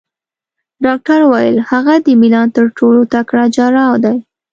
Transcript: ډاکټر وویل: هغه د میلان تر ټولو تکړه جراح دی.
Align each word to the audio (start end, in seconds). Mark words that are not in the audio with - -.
ډاکټر 0.85 1.19
وویل: 1.25 1.57
هغه 1.69 1.93
د 2.05 2.07
میلان 2.21 2.47
تر 2.57 2.65
ټولو 2.77 3.01
تکړه 3.13 3.45
جراح 3.55 3.91
دی. 4.03 4.17